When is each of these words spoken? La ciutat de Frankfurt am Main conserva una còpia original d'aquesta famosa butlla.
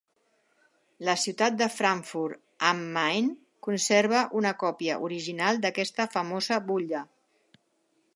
La 1.07 1.13
ciutat 1.23 1.57
de 1.59 1.65
Frankfurt 1.73 2.39
am 2.69 2.81
Main 2.95 3.29
conserva 3.67 4.23
una 4.41 4.55
còpia 4.65 4.97
original 5.09 5.61
d'aquesta 5.67 6.09
famosa 6.17 6.59
butlla. 6.71 7.05